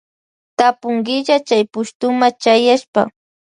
[0.57, 3.01] Tapunkilla Chay pushtuma chayaspa.